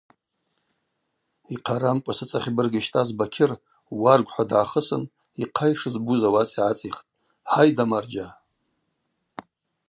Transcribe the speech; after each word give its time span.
Йхъарамкӏва 1.53 2.13
сыцӏахьбырг 2.17 2.73
йщтӏаз 2.79 3.09
Бакьыр 3.17 3.51
уаргв– 4.01 4.29
хӏва 4.33 4.43
дгӏахысын 4.49 5.03
йхъа 5.43 5.67
йшызбуз 5.71 6.21
ауапӏа 6.27 6.61
йгӏацӏихтӏ: 6.63 7.07
Хӏайда-марджьа. 7.51 8.27